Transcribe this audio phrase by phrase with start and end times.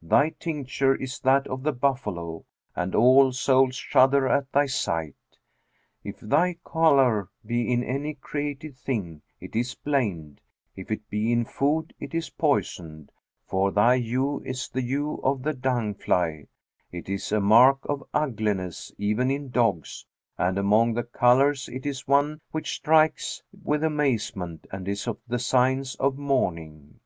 [0.00, 2.44] Thy tincture is that of the buffalo,
[2.76, 5.16] and all souls shudder at thy sight.
[6.04, 10.40] If thy colour be in any created thing, it is blamed;
[10.76, 13.10] if it be in food, it is poisoned;
[13.44, 16.46] for thy hue is the hue of the dung fly;
[16.92, 20.06] it is a mark of ugliness even in dogs;
[20.38, 25.40] and among the colours it is one which strikes with amazement and is of the
[25.40, 27.00] signs of mourning.